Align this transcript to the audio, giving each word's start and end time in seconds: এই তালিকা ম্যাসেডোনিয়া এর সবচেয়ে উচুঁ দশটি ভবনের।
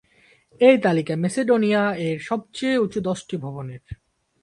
এই 0.61 0.75
তালিকা 0.77 1.13
ম্যাসেডোনিয়া 1.15 1.83
এর 1.97 2.17
সবচেয়ে 2.19 2.75
উচুঁ 2.77 3.01
দশটি 3.03 3.35
ভবনের। 3.37 3.83